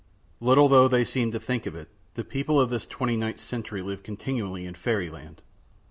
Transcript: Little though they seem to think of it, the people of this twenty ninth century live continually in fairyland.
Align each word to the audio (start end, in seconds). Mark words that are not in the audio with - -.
Little 0.39 0.67
though 0.67 0.87
they 0.87 1.05
seem 1.05 1.29
to 1.29 1.39
think 1.39 1.67
of 1.67 1.75
it, 1.75 1.87
the 2.15 2.23
people 2.23 2.59
of 2.59 2.71
this 2.71 2.87
twenty 2.87 3.15
ninth 3.15 3.39
century 3.39 3.83
live 3.83 4.01
continually 4.01 4.65
in 4.65 4.73
fairyland. 4.73 5.43